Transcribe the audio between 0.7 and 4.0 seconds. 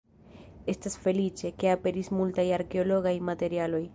Estas feliĉe, ke aperis multaj arkeologaj materialoj.